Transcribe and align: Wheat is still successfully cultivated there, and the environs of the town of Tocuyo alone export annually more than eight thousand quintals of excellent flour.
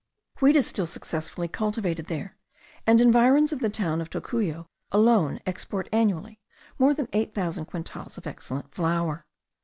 Wheat 0.39 0.55
is 0.55 0.65
still 0.65 0.87
successfully 0.87 1.47
cultivated 1.47 2.07
there, 2.07 2.35
and 2.87 2.99
the 2.99 3.03
environs 3.03 3.53
of 3.53 3.59
the 3.59 3.69
town 3.69 4.01
of 4.01 4.09
Tocuyo 4.09 4.65
alone 4.91 5.39
export 5.45 5.87
annually 5.91 6.39
more 6.79 6.95
than 6.95 7.07
eight 7.13 7.35
thousand 7.35 7.65
quintals 7.67 8.17
of 8.17 8.25
excellent 8.25 8.71
flour. 8.73 9.27